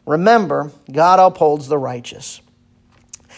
Remember, 0.06 0.72
God 0.92 1.20
upholds 1.20 1.68
the 1.68 1.78
righteous. 1.78 2.42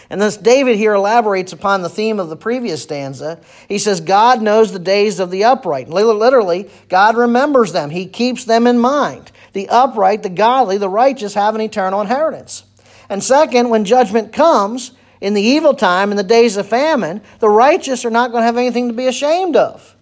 And 0.10 0.22
thus, 0.22 0.38
David 0.38 0.78
here 0.78 0.94
elaborates 0.94 1.52
upon 1.54 1.82
the 1.82 1.90
theme 1.90 2.20
of 2.20 2.30
the 2.30 2.38
previous 2.38 2.84
stanza. 2.84 3.40
He 3.68 3.78
says, 3.78 4.00
God 4.00 4.42
knows 4.42 4.72
the 4.72 4.80
days 4.80 5.20
of 5.20 5.32
the 5.32 5.44
upright. 5.44 5.90
Literally, 5.90 6.70
God 6.88 7.18
remembers 7.18 7.74
them, 7.74 7.90
He 7.90 8.06
keeps 8.06 8.46
them 8.46 8.68
in 8.68 8.80
mind. 8.80 9.32
The 9.54 9.68
upright, 9.70 10.24
the 10.24 10.30
godly, 10.30 10.78
the 10.78 10.90
righteous 10.90 11.34
have 11.34 11.56
an 11.56 11.62
eternal 11.62 12.02
inheritance. 12.02 12.64
And 13.10 13.24
second, 13.24 13.70
when 13.70 13.86
judgment 13.86 14.32
comes, 14.32 14.92
in 15.20 15.34
the 15.34 15.42
evil 15.42 15.74
time, 15.74 16.12
in 16.12 16.18
the 16.18 16.24
days 16.24 16.58
of 16.58 16.68
famine, 16.68 17.22
the 17.40 17.50
righteous 17.50 18.06
are 18.06 18.12
not 18.12 18.32
going 18.32 18.42
to 18.42 18.46
have 18.46 18.58
anything 18.58 18.88
to 18.88 18.94
be 18.94 19.08
ashamed 19.08 19.56
of. 19.56 19.96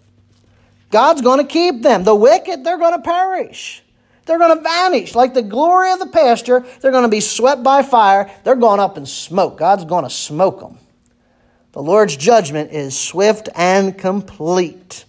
God's 0.92 1.22
going 1.22 1.40
to 1.40 1.46
keep 1.46 1.82
them. 1.82 2.04
The 2.04 2.16
wicked, 2.16 2.64
they're 2.64 2.78
going 2.78 2.94
to 2.94 3.02
perish. 3.02 3.82
They're 4.26 4.40
going 4.40 4.58
to 4.58 4.64
vanish. 4.64 5.16
Like 5.16 5.34
the 5.34 5.42
glory 5.42 5.92
of 5.92 6.00
the 6.00 6.08
pasture, 6.08 6.66
they're 6.82 6.92
going 6.92 7.04
to 7.04 7.10
be 7.10 7.20
swept 7.20 7.64
by 7.64 7.84
fire. 7.84 8.32
They're 8.44 8.56
going 8.56 8.80
up 8.80 8.98
in 8.98 9.06
smoke. 9.06 9.58
God's 9.58 9.86
going 9.86 10.04
to 10.04 10.10
smoke 10.10 10.60
them. 10.60 10.80
The 11.74 11.82
Lord's 11.82 12.16
judgment 12.16 12.72
is 12.72 12.98
swift 12.98 13.50
and 13.54 13.98
complete. 13.98 15.06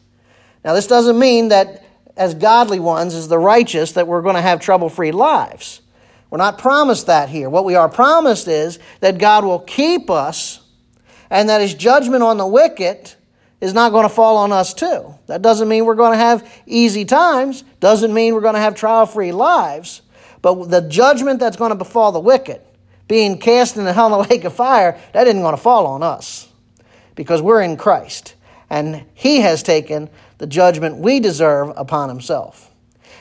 Now, 0.65 0.75
this 0.75 0.87
doesn't 0.87 1.19
mean 1.19 1.49
that 1.49 1.85
as 2.17 2.35
godly 2.35 2.81
ones, 2.81 3.15
as 3.15 3.29
the 3.29 3.39
righteous, 3.39 3.93
that 3.93 4.07
we're 4.07 4.23
going 4.23 4.35
to 4.35 4.43
have 4.43 4.61
trouble 4.61 4.89
free 4.89 5.13
lives. 5.13 5.81
We're 6.29 6.39
not 6.39 6.59
promised 6.59 7.07
that 7.07 7.29
here. 7.29 7.49
What 7.49 7.65
we 7.65 7.77
are 7.77 7.89
promised 7.89 8.49
is 8.49 8.79
that 9.01 9.19
God 9.19 9.45
will 9.45 9.61
keep 9.61 10.11
us 10.11 10.61
and 11.31 11.49
that 11.49 11.61
his 11.61 11.75
judgment 11.75 12.23
on 12.23 12.37
the 12.37 12.47
wicked 12.47 13.15
is 13.61 13.73
not 13.73 13.93
going 13.93 14.05
to 14.05 14.15
fall 14.15 14.37
on 14.37 14.53
us 14.53 14.75
too. 14.75 15.15
That 15.27 15.43
doesn't 15.43 15.69
mean 15.69 15.85
we're 15.85 15.95
going 15.95 16.13
to 16.13 16.19
have 16.19 16.51
easy 16.67 17.05
times, 17.05 17.65
doesn't 17.81 18.13
mean 18.13 18.35
we're 18.35 18.41
going 18.41 18.55
to 18.55 18.61
have 18.61 18.75
trial 18.75 19.07
free 19.07 19.33
lives, 19.33 20.03
but 20.43 20.71
the 20.71 20.83
judgment 20.83 21.41
that's 21.41 21.57
going 21.57 21.71
to 21.71 21.77
befall 21.77 22.13
the 22.13 22.21
wicked, 22.21 22.61
being 23.09 23.39
cast 23.39 23.77
in 23.77 23.85
the 23.85 23.93
hell 23.93 24.07
and 24.07 24.25
the 24.25 24.29
lake 24.35 24.45
of 24.45 24.55
fire, 24.55 25.01
that 25.13 25.27
isn't 25.27 25.41
going 25.41 25.57
to 25.57 25.63
fall 25.63 25.87
on 25.87 26.03
us 26.03 26.49
because 27.15 27.41
we're 27.41 27.63
in 27.63 27.77
Christ 27.77 28.35
and 28.71 29.05
he 29.15 29.41
has 29.41 29.63
taken 29.63 30.11
the 30.39 30.47
judgment 30.47 30.99
we 30.99 31.21
deserve 31.21 31.73
upon 31.77 32.09
himself. 32.09 32.73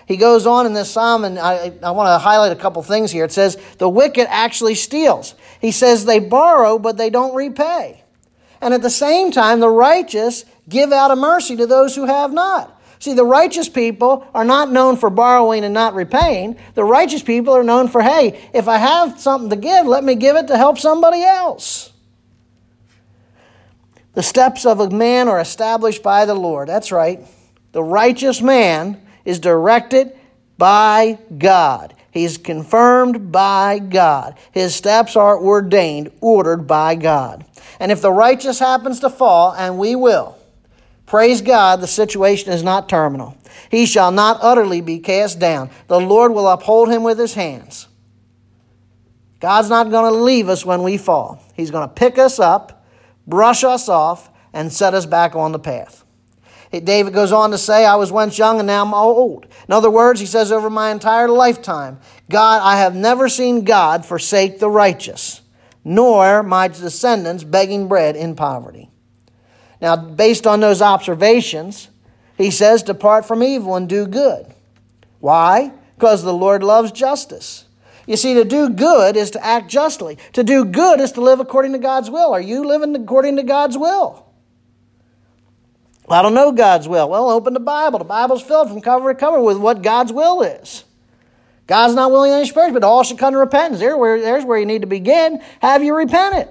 He 0.08 0.18
goes 0.18 0.46
on 0.46 0.68
in 0.68 0.74
this 0.74 0.92
psalm, 0.92 1.24
and 1.24 1.40
I, 1.40 1.74
I 1.82 1.92
want 1.92 2.08
to 2.08 2.20
highlight 2.20 2.52
a 2.52 2.56
couple 2.56 2.84
things 2.84 3.12
here. 3.12 3.26
It 3.26 3.32
says, 3.32 3.58
The 3.80 3.90
wicked 3.90 4.28
actually 4.30 4.76
steals. 4.76 5.34
He 5.60 5.72
says 5.72 6.06
they 6.06 6.20
borrow, 6.20 6.78
but 6.78 6.98
they 6.98 7.10
don't 7.10 7.34
repay. 7.34 8.04
And 8.66 8.74
at 8.74 8.82
the 8.82 8.90
same 8.90 9.30
time, 9.30 9.60
the 9.60 9.70
righteous 9.70 10.44
give 10.68 10.92
out 10.92 11.12
a 11.12 11.16
mercy 11.16 11.56
to 11.56 11.68
those 11.68 11.96
who 11.96 12.08
have 12.08 12.34
not. 12.34 12.82
See, 12.98 13.14
the 13.14 13.24
righteous 13.24 13.70
people 13.70 14.26
are 14.34 14.44
not 14.44 14.72
known 14.72 14.98
for 14.98 15.12
borrowing 15.12 15.64
and 15.64 15.72
not 15.72 15.94
repaying. 15.94 16.58
The 16.74 16.84
righteous 16.84 17.22
people 17.22 17.56
are 17.56 17.64
known 17.64 17.90
for, 17.90 18.02
hey, 18.02 18.50
if 18.56 18.68
I 18.68 18.78
have 18.78 19.20
something 19.20 19.52
to 19.52 19.56
give, 19.56 19.86
let 19.86 20.04
me 20.04 20.16
give 20.16 20.36
it 20.36 20.48
to 20.48 20.58
help 20.58 20.80
somebody 20.80 21.22
else. 21.22 21.94
The 24.16 24.24
steps 24.24 24.66
of 24.66 24.80
a 24.80 24.90
man 24.90 25.28
are 25.28 25.40
established 25.40 26.02
by 26.02 26.26
the 26.26 26.34
Lord. 26.34 26.68
That's 26.68 26.92
right. 26.92 27.20
The 27.72 27.84
righteous 27.84 28.42
man 28.42 29.00
is 29.26 29.40
directed 29.40 30.18
by 30.58 31.20
God. 31.38 31.95
He's 32.16 32.38
confirmed 32.38 33.34
by 33.34 33.78
God. 33.78 34.38
His 34.54 34.74
steps 34.74 35.18
are 35.18 35.38
ordained, 35.38 36.14
ordered 36.22 36.66
by 36.66 36.96
God. 36.96 37.44
And 37.78 37.92
if 37.92 38.02
the 38.02 38.10
righteous 38.10 38.58
happens 38.58 39.02
to 39.02 39.10
fall, 39.10 39.54
and 39.54 39.78
we 39.78 39.98
will, 39.98 40.38
praise 41.06 41.42
God, 41.42 41.82
the 41.82 41.88
situation 41.88 42.54
is 42.54 42.64
not 42.64 42.88
terminal. 42.88 43.36
He 43.70 43.86
shall 43.86 44.12
not 44.12 44.40
utterly 44.42 44.80
be 44.80 45.00
cast 45.00 45.40
down. 45.40 45.70
The 45.88 46.00
Lord 46.00 46.32
will 46.32 46.48
uphold 46.48 46.88
him 46.90 47.04
with 47.04 47.20
his 47.20 47.34
hands. 47.34 47.90
God's 49.42 49.70
not 49.70 49.92
going 49.92 50.14
to 50.14 50.18
leave 50.18 50.48
us 50.48 50.66
when 50.66 50.84
we 50.84 50.96
fall. 50.96 51.44
He's 51.54 51.70
going 51.70 51.86
to 51.86 51.94
pick 51.94 52.18
us 52.18 52.40
up, 52.40 52.88
brush 53.28 53.66
us 53.66 53.90
off, 53.90 54.30
and 54.54 54.72
set 54.72 54.94
us 54.94 55.06
back 55.06 55.36
on 55.36 55.52
the 55.52 55.60
path. 55.60 56.05
David 56.80 57.14
goes 57.14 57.32
on 57.32 57.52
to 57.52 57.58
say, 57.58 57.86
I 57.86 57.96
was 57.96 58.12
once 58.12 58.38
young 58.38 58.60
and 58.60 58.68
now 58.68 58.84
I'm 58.84 58.94
old. 58.94 59.46
In 59.68 59.74
other 59.74 59.90
words, 59.90 60.20
he 60.20 60.26
says, 60.26 60.52
over 60.52 60.70
my 60.70 60.92
entire 60.92 61.28
lifetime, 61.28 62.00
God, 62.30 62.62
I 62.64 62.78
have 62.78 62.96
never 62.96 63.30
seen 63.30 63.64
God 63.64 64.06
forsake 64.06 64.60
the 64.60 64.70
righteous 64.70 65.42
nor 65.86 66.42
my 66.42 66.68
descendants 66.68 67.44
begging 67.44 67.88
bread 67.88 68.16
in 68.16 68.36
poverty. 68.36 68.90
Now, 69.80 69.96
based 69.96 70.48
on 70.48 70.60
those 70.60 70.82
observations, 70.82 71.90
he 72.38 72.50
says, 72.50 72.82
Depart 72.82 73.26
from 73.26 73.44
evil 73.44 73.76
and 73.76 73.88
do 73.88 74.08
good. 74.08 74.48
Why? 75.20 75.72
Because 75.96 76.24
the 76.24 76.34
Lord 76.34 76.64
loves 76.64 76.92
justice. 76.92 77.66
You 78.08 78.18
see, 78.18 78.34
to 78.34 78.44
do 78.44 78.70
good 78.70 79.16
is 79.16 79.32
to 79.32 79.46
act 79.46 79.70
justly. 79.70 80.18
To 80.34 80.44
do 80.44 80.66
good 80.66 81.00
is 81.00 81.12
to 81.14 81.22
live 81.22 81.40
according 81.40 81.74
to 81.74 81.80
God's 81.80 82.10
will. 82.10 82.34
Are 82.34 82.42
you 82.42 82.66
living 82.66 82.96
according 82.96 83.36
to 83.38 83.44
God's 83.44 83.78
will? 83.78 84.25
I 86.10 86.22
don't 86.22 86.34
know 86.36 86.52
God's 86.52 86.88
will. 86.88 87.10
Well, 87.10 87.30
open 87.30 87.54
the 87.54 87.60
Bible. 87.60 88.00
The 88.00 88.06
Bible's 88.06 88.44
filled 88.44 88.70
from 88.70 88.82
cover 88.82 89.14
to 89.14 89.20
cover 89.20 89.42
with 89.42 89.58
what 89.58 89.82
God's 89.82 90.14
will 90.14 90.44
is. 90.44 90.84
God's 91.68 91.96
not 91.96 92.12
willing 92.12 92.32
any 92.32 92.46
spirits, 92.46 92.74
but 92.74 92.84
all 92.84 93.04
should 93.04 93.18
come 93.18 93.34
to 93.34 93.40
repentance. 93.40 93.80
There, 93.80 93.98
where, 93.98 94.22
there's 94.22 94.46
where 94.46 94.60
you 94.60 94.68
need 94.68 94.82
to 94.82 94.88
begin. 94.88 95.42
Have 95.62 95.84
you 95.84 95.96
repented? 95.96 96.48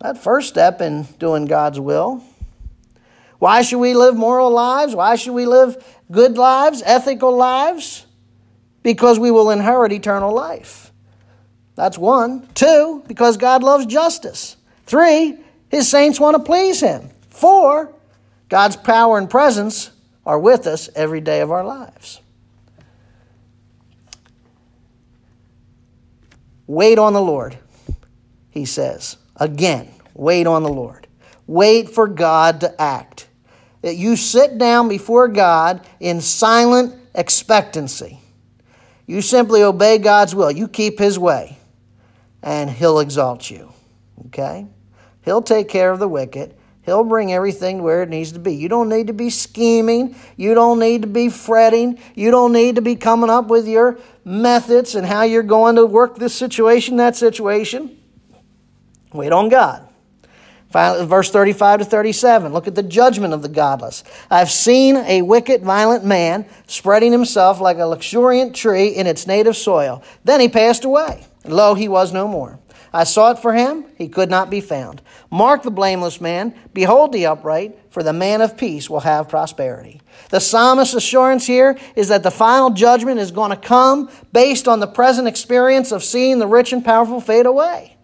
That 0.00 0.18
first 0.18 0.48
step 0.48 0.82
in 0.82 1.04
doing 1.18 1.46
God's 1.46 1.80
will. 1.80 2.22
Why 3.38 3.62
should 3.62 3.78
we 3.78 3.94
live 3.94 4.14
moral 4.14 4.50
lives? 4.50 4.94
Why 4.94 5.16
should 5.16 5.32
we 5.32 5.46
live 5.46 5.82
good 6.10 6.36
lives, 6.36 6.82
ethical 6.84 7.34
lives? 7.34 8.04
Because 8.82 9.18
we 9.18 9.30
will 9.30 9.50
inherit 9.50 9.92
eternal 9.92 10.34
life. 10.34 10.92
That's 11.76 11.98
one. 11.98 12.46
Two, 12.54 13.02
because 13.06 13.36
God 13.36 13.62
loves 13.62 13.86
justice. 13.86 14.56
Three, 14.84 15.38
his 15.68 15.88
saints 15.88 16.20
want 16.20 16.36
to 16.36 16.42
please 16.42 16.80
him. 16.80 17.10
Four, 17.28 17.94
God's 18.48 18.76
power 18.76 19.18
and 19.18 19.28
presence 19.28 19.90
are 20.24 20.38
with 20.38 20.66
us 20.66 20.88
every 20.94 21.20
day 21.20 21.40
of 21.40 21.50
our 21.50 21.64
lives. 21.64 22.20
Wait 26.66 26.98
on 26.98 27.12
the 27.12 27.22
Lord, 27.22 27.56
he 28.50 28.64
says. 28.64 29.16
Again, 29.36 29.88
wait 30.14 30.46
on 30.46 30.62
the 30.62 30.68
Lord. 30.68 31.06
Wait 31.46 31.90
for 31.90 32.08
God 32.08 32.60
to 32.60 32.80
act. 32.80 33.28
That 33.82 33.96
you 33.96 34.16
sit 34.16 34.58
down 34.58 34.88
before 34.88 35.28
God 35.28 35.86
in 36.00 36.20
silent 36.20 36.94
expectancy. 37.14 38.20
You 39.06 39.20
simply 39.22 39.62
obey 39.62 39.98
God's 39.98 40.34
will. 40.34 40.50
You 40.50 40.66
keep 40.66 40.98
His 40.98 41.18
way, 41.18 41.56
and 42.42 42.68
He'll 42.68 42.98
exalt 42.98 43.48
you. 43.48 43.72
Okay? 44.26 44.66
He'll 45.26 45.42
take 45.42 45.68
care 45.68 45.90
of 45.90 45.98
the 45.98 46.08
wicked. 46.08 46.54
He'll 46.82 47.02
bring 47.02 47.32
everything 47.32 47.82
where 47.82 48.04
it 48.04 48.08
needs 48.08 48.30
to 48.32 48.38
be. 48.38 48.54
You 48.54 48.68
don't 48.68 48.88
need 48.88 49.08
to 49.08 49.12
be 49.12 49.28
scheming. 49.28 50.14
You 50.36 50.54
don't 50.54 50.78
need 50.78 51.02
to 51.02 51.08
be 51.08 51.28
fretting. 51.28 51.98
You 52.14 52.30
don't 52.30 52.52
need 52.52 52.76
to 52.76 52.80
be 52.80 52.94
coming 52.94 53.28
up 53.28 53.48
with 53.48 53.66
your 53.66 53.98
methods 54.24 54.94
and 54.94 55.04
how 55.04 55.22
you're 55.22 55.42
going 55.42 55.74
to 55.76 55.84
work 55.84 56.16
this 56.16 56.32
situation, 56.32 56.96
that 56.98 57.16
situation. 57.16 57.98
Wait 59.12 59.32
on 59.32 59.48
God. 59.48 59.85
Verse 60.70 61.30
35 61.30 61.80
to 61.80 61.84
37. 61.84 62.52
Look 62.52 62.66
at 62.66 62.74
the 62.74 62.82
judgment 62.82 63.32
of 63.32 63.42
the 63.42 63.48
godless. 63.48 64.04
I've 64.30 64.50
seen 64.50 64.96
a 64.96 65.22
wicked, 65.22 65.62
violent 65.62 66.04
man 66.04 66.46
spreading 66.66 67.12
himself 67.12 67.60
like 67.60 67.78
a 67.78 67.86
luxuriant 67.86 68.54
tree 68.54 68.88
in 68.88 69.06
its 69.06 69.26
native 69.26 69.56
soil. 69.56 70.02
Then 70.24 70.40
he 70.40 70.48
passed 70.48 70.84
away. 70.84 71.24
Lo, 71.44 71.74
he 71.74 71.88
was 71.88 72.12
no 72.12 72.26
more. 72.28 72.58
I 72.92 73.04
sought 73.04 73.42
for 73.42 73.52
him, 73.52 73.84
he 73.96 74.08
could 74.08 74.30
not 74.30 74.48
be 74.48 74.60
found. 74.60 75.02
Mark 75.30 75.62
the 75.62 75.70
blameless 75.70 76.20
man, 76.20 76.54
behold 76.72 77.12
the 77.12 77.26
upright, 77.26 77.78
for 77.90 78.02
the 78.02 78.12
man 78.12 78.40
of 78.40 78.56
peace 78.56 78.88
will 78.88 79.00
have 79.00 79.28
prosperity. 79.28 80.00
The 80.30 80.40
psalmist's 80.40 80.94
assurance 80.94 81.46
here 81.46 81.78
is 81.94 82.08
that 82.08 82.22
the 82.22 82.30
final 82.30 82.70
judgment 82.70 83.20
is 83.20 83.30
going 83.30 83.50
to 83.50 83.56
come 83.56 84.10
based 84.32 84.66
on 84.66 84.80
the 84.80 84.86
present 84.86 85.28
experience 85.28 85.92
of 85.92 86.04
seeing 86.04 86.38
the 86.38 86.46
rich 86.46 86.72
and 86.72 86.84
powerful 86.84 87.20
fade 87.20 87.44
away. 87.44 87.96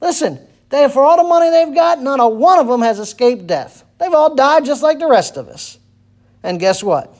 Listen, 0.00 0.38
they, 0.74 0.88
for 0.88 1.02
all 1.02 1.16
the 1.16 1.28
money 1.28 1.50
they've 1.50 1.74
got, 1.74 2.02
not 2.02 2.20
a 2.20 2.28
one 2.28 2.58
of 2.58 2.66
them 2.66 2.82
has 2.82 2.98
escaped 2.98 3.46
death. 3.46 3.84
They've 3.98 4.12
all 4.12 4.34
died 4.34 4.64
just 4.64 4.82
like 4.82 4.98
the 4.98 5.08
rest 5.08 5.36
of 5.36 5.48
us. 5.48 5.78
And 6.42 6.60
guess 6.60 6.82
what? 6.82 7.14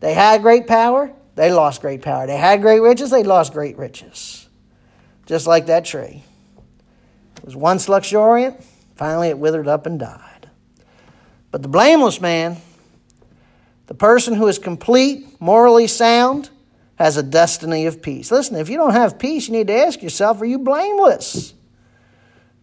They 0.00 0.14
had 0.14 0.42
great 0.42 0.66
power, 0.66 1.12
they 1.34 1.52
lost 1.52 1.80
great 1.80 2.02
power. 2.02 2.26
They 2.26 2.36
had 2.36 2.62
great 2.62 2.80
riches, 2.80 3.10
they 3.10 3.22
lost 3.22 3.52
great 3.52 3.76
riches 3.76 4.46
just 5.26 5.46
like 5.46 5.66
that 5.66 5.84
tree. 5.84 6.22
It 7.36 7.44
was 7.44 7.56
once 7.56 7.88
luxuriant, 7.88 8.64
finally 8.94 9.28
it 9.28 9.38
withered 9.38 9.68
up 9.68 9.84
and 9.84 9.98
died. 9.98 10.48
But 11.50 11.62
the 11.62 11.68
blameless 11.68 12.20
man, 12.20 12.56
the 13.88 13.94
person 13.94 14.34
who 14.34 14.46
is 14.46 14.58
complete, 14.58 15.40
morally 15.40 15.86
sound, 15.86 16.50
has 16.94 17.16
a 17.16 17.22
destiny 17.22 17.86
of 17.86 18.00
peace. 18.00 18.30
Listen, 18.30 18.56
if 18.56 18.70
you 18.70 18.76
don't 18.76 18.92
have 18.92 19.18
peace, 19.18 19.48
you 19.48 19.52
need 19.52 19.66
to 19.66 19.74
ask 19.74 20.02
yourself 20.02 20.40
are 20.40 20.46
you 20.46 20.58
blameless? 20.58 21.52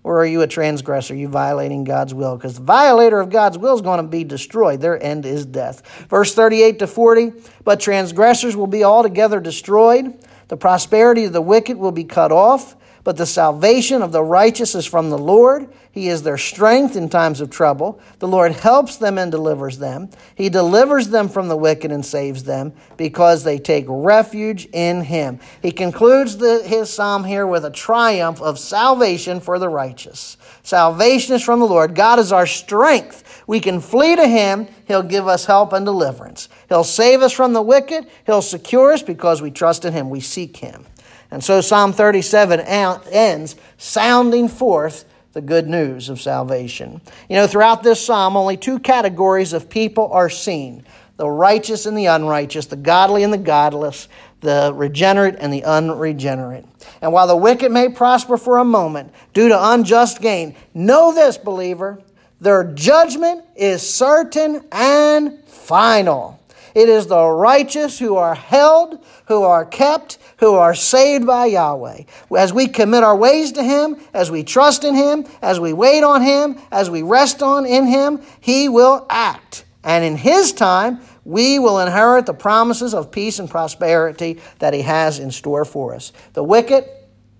Or 0.03 0.19
are 0.19 0.25
you 0.25 0.41
a 0.41 0.47
transgressor? 0.47 1.13
Are 1.13 1.17
you 1.17 1.29
violating 1.29 1.85
God's 1.85 2.13
will? 2.13 2.35
Because 2.35 2.55
the 2.55 2.63
violator 2.63 3.21
of 3.21 3.29
God's 3.29 3.57
will 3.57 3.73
is 3.73 3.81
going 3.81 4.01
to 4.01 4.07
be 4.07 4.25
destroyed. 4.25 4.81
Their 4.81 5.01
end 5.01 5.25
is 5.25 5.45
death. 5.45 6.05
Verse 6.09 6.35
38 6.35 6.79
to 6.79 6.87
40 6.87 7.33
But 7.63 7.79
transgressors 7.79 8.55
will 8.55 8.67
be 8.67 8.83
altogether 8.83 9.39
destroyed. 9.39 10.13
The 10.49 10.57
prosperity 10.57 11.23
of 11.25 11.33
the 11.33 11.41
wicked 11.41 11.77
will 11.77 11.93
be 11.93 12.03
cut 12.03 12.31
off, 12.31 12.75
but 13.03 13.17
the 13.17 13.25
salvation 13.25 14.01
of 14.01 14.11
the 14.11 14.23
righteous 14.23 14.75
is 14.75 14.85
from 14.85 15.09
the 15.09 15.17
Lord. 15.17 15.67
He 15.91 16.07
is 16.07 16.23
their 16.23 16.37
strength 16.37 16.95
in 16.95 17.09
times 17.09 17.41
of 17.41 17.49
trouble. 17.49 17.99
The 18.19 18.27
Lord 18.27 18.53
helps 18.53 18.95
them 18.95 19.17
and 19.17 19.29
delivers 19.29 19.77
them. 19.77 20.09
He 20.35 20.49
delivers 20.49 21.09
them 21.09 21.29
from 21.29 21.49
the 21.49 21.57
wicked 21.57 21.91
and 21.91 22.05
saves 22.05 22.43
them 22.43 22.73
because 22.97 23.43
they 23.43 23.59
take 23.59 23.85
refuge 23.87 24.67
in 24.71 25.01
Him. 25.01 25.39
He 25.61 25.71
concludes 25.71 26.37
the, 26.37 26.63
his 26.63 26.89
psalm 26.89 27.23
here 27.25 27.45
with 27.45 27.65
a 27.65 27.69
triumph 27.69 28.41
of 28.41 28.57
salvation 28.57 29.39
for 29.39 29.59
the 29.59 29.69
righteous. 29.69 30.37
Salvation 30.63 31.35
is 31.35 31.43
from 31.43 31.59
the 31.59 31.67
Lord. 31.67 31.93
God 31.95 32.19
is 32.19 32.31
our 32.31 32.47
strength 32.47 33.23
We 33.47 33.59
can 33.59 33.81
flee 33.81 34.15
to 34.15 34.27
Him. 34.27 34.67
He'll 34.87 35.03
give 35.03 35.27
us 35.27 35.45
help 35.45 35.73
and 35.73 35.85
deliverance. 35.85 36.49
He'll 36.69 36.83
save 36.83 37.21
us 37.21 37.33
from 37.33 37.53
the 37.53 37.61
wicked. 37.61 38.07
He'll 38.25 38.41
secure 38.41 38.93
us 38.93 39.01
because 39.01 39.41
we 39.41 39.51
trust 39.51 39.85
in 39.85 39.93
Him. 39.93 40.09
We 40.09 40.21
seek 40.21 40.57
Him. 40.57 40.85
And 41.33 41.43
so 41.43 41.61
Psalm 41.61 41.93
37 41.93 42.59
ends 42.59 43.55
sounding 43.79 44.47
forth 44.47 45.05
the 45.31 45.41
good 45.41 45.67
news 45.67 46.09
of 46.09 46.21
salvation. 46.21 47.01
You 47.27 47.37
know, 47.37 47.47
throughout 47.47 47.81
this 47.81 48.05
psalm, 48.05 48.37
only 48.37 48.55
two 48.55 48.77
categories 48.77 49.51
of 49.51 49.67
people 49.67 50.11
are 50.13 50.29
seen 50.29 50.85
the 51.17 51.27
righteous 51.27 51.87
and 51.87 51.97
the 51.97 52.05
unrighteous, 52.05 52.67
the 52.67 52.75
godly 52.75 53.23
and 53.23 53.33
the 53.33 53.39
godless, 53.39 54.07
the 54.41 54.71
regenerate 54.75 55.35
and 55.39 55.51
the 55.51 55.63
unregenerate. 55.63 56.65
And 57.01 57.11
while 57.11 57.25
the 57.25 57.35
wicked 57.35 57.71
may 57.71 57.89
prosper 57.89 58.37
for 58.37 58.59
a 58.59 58.65
moment 58.65 59.11
due 59.33 59.49
to 59.49 59.71
unjust 59.71 60.21
gain, 60.21 60.55
know 60.75 61.15
this, 61.15 61.39
believer, 61.39 61.99
their 62.41 62.63
judgment 62.63 63.43
is 63.55 63.81
certain 63.81 64.63
and 64.71 65.43
final. 65.45 66.39
It 66.75 66.89
is 66.89 67.07
the 67.07 67.25
righteous 67.27 67.99
who 67.99 68.15
are 68.15 68.35
held, 68.35 69.03
who 69.27 69.43
are 69.43 69.65
kept, 69.65 70.17
who 70.37 70.55
are 70.55 70.73
saved 70.73 71.25
by 71.25 71.45
Yahweh. 71.45 72.03
As 72.35 72.51
we 72.51 72.67
commit 72.67 73.03
our 73.03 73.15
ways 73.15 73.51
to 73.53 73.63
Him, 73.63 73.97
as 74.13 74.31
we 74.31 74.43
trust 74.43 74.83
in 74.83 74.95
Him, 74.95 75.25
as 75.41 75.59
we 75.59 75.73
wait 75.73 76.03
on 76.03 76.21
Him, 76.21 76.57
as 76.71 76.89
we 76.89 77.01
rest 77.01 77.43
on 77.43 77.65
in 77.65 77.85
Him, 77.85 78.21
He 78.39 78.69
will 78.69 79.05
act. 79.09 79.65
And 79.83 80.03
in 80.03 80.17
His 80.17 80.53
time, 80.53 81.01
we 81.25 81.59
will 81.59 81.79
inherit 81.79 82.25
the 82.25 82.33
promises 82.33 82.93
of 82.93 83.11
peace 83.11 83.39
and 83.39 83.49
prosperity 83.49 84.41
that 84.59 84.73
He 84.73 84.81
has 84.81 85.19
in 85.19 85.31
store 85.31 85.65
for 85.65 85.93
us. 85.93 86.11
The 86.33 86.43
wicked, 86.43 86.85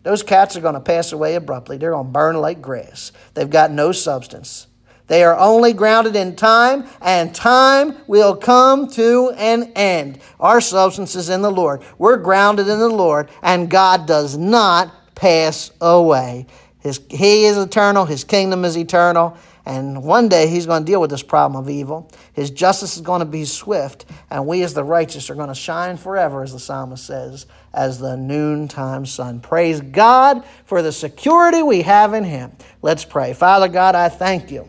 those 0.04 0.24
cats 0.24 0.56
are 0.56 0.62
going 0.62 0.76
to 0.76 0.80
pass 0.80 1.12
away 1.12 1.36
abruptly. 1.36 1.78
They're 1.78 1.92
going 1.92 2.08
to 2.08 2.12
burn 2.12 2.40
like 2.40 2.62
grass. 2.62 3.12
They've 3.34 3.50
got 3.50 3.72
no 3.72 3.92
substance. 3.92 4.68
They 5.08 5.24
are 5.24 5.38
only 5.38 5.74
grounded 5.74 6.16
in 6.16 6.36
time, 6.36 6.86
and 7.02 7.36
time 7.36 7.98
will 8.08 8.36
come 8.36 8.90
to 8.92 9.32
an 9.38 9.72
end. 9.76 10.20
Our 10.40 10.62
substance 10.62 11.16
is 11.16 11.30
in 11.30 11.42
the 11.42 11.52
Lord. 11.52 11.82
We're 11.98 12.18
grounded 12.18 12.68
in 12.68 12.80
the 12.80 12.90
Lord, 12.90 13.30
and 13.42 13.70
God 13.70 14.08
does 14.08 14.38
not 14.38 15.16
pass 15.16 15.72
away. 15.82 16.48
His, 16.80 17.02
he 17.10 17.46
is 17.46 17.58
eternal, 17.58 18.06
His 18.06 18.24
kingdom 18.24 18.66
is 18.66 18.78
eternal, 18.78 19.38
and 19.66 20.04
one 20.04 20.28
day 20.28 20.48
he's 20.48 20.66
going 20.66 20.84
to 20.84 20.92
deal 20.92 21.00
with 21.00 21.10
this 21.10 21.24
problem 21.24 21.62
of 21.62 21.70
evil. 21.70 22.12
His 22.34 22.52
justice 22.52 22.98
is 22.98 23.02
going 23.02 23.20
to 23.20 23.26
be 23.26 23.46
swift, 23.46 24.06
and 24.30 24.46
we 24.46 24.62
as 24.64 24.74
the 24.74 24.84
righteous 24.84 25.30
are 25.30 25.36
going 25.36 25.48
to 25.48 25.56
shine 25.56 25.96
forever, 25.96 26.44
as 26.44 26.52
the 26.52 26.60
psalmist 26.60 27.06
says, 27.06 27.46
as 27.74 28.00
the 28.00 28.18
noontime 28.18 29.06
sun. 29.06 29.40
Praise 29.40 29.80
God 29.80 30.44
for 30.66 30.82
the 30.82 30.92
security 30.92 31.64
we 31.64 31.84
have 31.84 32.14
in 32.14 32.26
him. 32.26 32.52
Let's 32.82 33.06
pray. 33.06 33.34
Father 33.34 33.70
God, 33.70 33.96
I 33.96 34.10
thank 34.10 34.52
you 34.52 34.68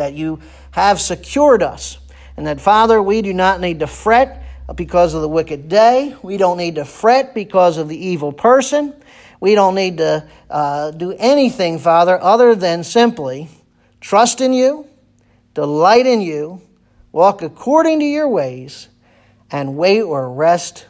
that 0.00 0.14
you 0.14 0.40
have 0.72 1.00
secured 1.00 1.62
us, 1.62 1.98
and 2.36 2.46
that, 2.46 2.60
Father, 2.60 3.00
we 3.02 3.22
do 3.22 3.32
not 3.32 3.60
need 3.60 3.80
to 3.80 3.86
fret 3.86 4.42
because 4.74 5.14
of 5.14 5.22
the 5.22 5.28
wicked 5.28 5.68
day. 5.68 6.16
We 6.22 6.36
don't 6.36 6.56
need 6.58 6.74
to 6.74 6.84
fret 6.84 7.34
because 7.34 7.76
of 7.76 7.88
the 7.88 7.96
evil 7.96 8.32
person. 8.32 8.94
We 9.40 9.54
don't 9.54 9.74
need 9.74 9.98
to 9.98 10.28
uh, 10.50 10.90
do 10.90 11.12
anything, 11.12 11.78
Father, 11.78 12.20
other 12.20 12.54
than 12.54 12.84
simply 12.84 13.48
Trust 14.00 14.40
in 14.40 14.52
you, 14.52 14.88
delight 15.54 16.06
in 16.06 16.20
you, 16.20 16.62
walk 17.12 17.42
according 17.42 18.00
to 18.00 18.06
your 18.06 18.28
ways, 18.28 18.88
and 19.50 19.76
wait 19.76 20.02
or 20.02 20.32
rest 20.32 20.86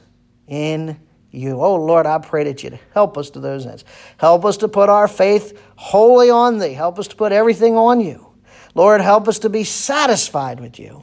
in 0.46 0.98
you. 1.30 1.60
Oh 1.60 1.76
Lord, 1.76 2.06
I 2.06 2.18
pray 2.18 2.44
that 2.44 2.62
you'd 2.62 2.78
help 2.94 3.18
us 3.18 3.30
to 3.30 3.40
those 3.40 3.66
ends. 3.66 3.84
Help 4.16 4.44
us 4.44 4.58
to 4.58 4.68
put 4.68 4.88
our 4.88 5.08
faith 5.08 5.60
wholly 5.76 6.30
on 6.30 6.58
thee. 6.58 6.72
Help 6.72 6.98
us 6.98 7.08
to 7.08 7.16
put 7.16 7.32
everything 7.32 7.76
on 7.76 8.00
you. 8.00 8.29
Lord, 8.74 9.00
help 9.00 9.28
us 9.28 9.40
to 9.40 9.48
be 9.48 9.64
satisfied 9.64 10.60
with 10.60 10.78
you. 10.78 11.02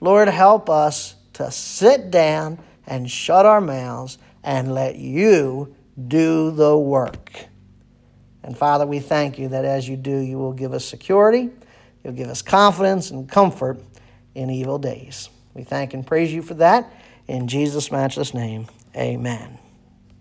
Lord, 0.00 0.28
help 0.28 0.68
us 0.68 1.14
to 1.34 1.50
sit 1.50 2.10
down 2.10 2.58
and 2.86 3.10
shut 3.10 3.46
our 3.46 3.60
mouths 3.60 4.18
and 4.42 4.74
let 4.74 4.96
you 4.96 5.74
do 6.08 6.50
the 6.50 6.76
work. 6.76 7.46
And 8.42 8.56
Father, 8.56 8.86
we 8.86 9.00
thank 9.00 9.38
you 9.38 9.48
that 9.48 9.64
as 9.64 9.88
you 9.88 9.96
do, 9.96 10.16
you 10.16 10.38
will 10.38 10.52
give 10.52 10.72
us 10.72 10.84
security, 10.84 11.50
you'll 12.04 12.14
give 12.14 12.28
us 12.28 12.42
confidence 12.42 13.10
and 13.10 13.28
comfort 13.28 13.80
in 14.34 14.50
evil 14.50 14.78
days. 14.78 15.28
We 15.54 15.64
thank 15.64 15.94
and 15.94 16.06
praise 16.06 16.32
you 16.32 16.42
for 16.42 16.54
that. 16.54 16.92
In 17.26 17.48
Jesus' 17.48 17.90
matchless 17.90 18.34
name, 18.34 18.66
amen. 18.94 19.65